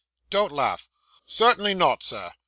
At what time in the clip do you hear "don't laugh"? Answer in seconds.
0.31-0.89